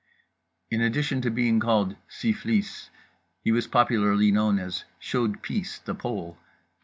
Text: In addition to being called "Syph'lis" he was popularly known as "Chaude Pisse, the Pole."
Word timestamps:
In 0.71 0.81
addition 0.81 1.21
to 1.21 1.29
being 1.29 1.59
called 1.59 1.95
"Syph'lis" 2.09 2.89
he 3.43 3.51
was 3.51 3.67
popularly 3.67 4.31
known 4.31 4.57
as 4.57 4.83
"Chaude 4.99 5.43
Pisse, 5.43 5.77
the 5.77 5.93
Pole." 5.93 6.39